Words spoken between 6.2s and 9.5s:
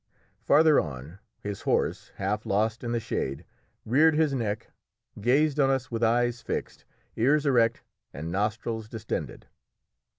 fixed, ears erect, and nostrils distended.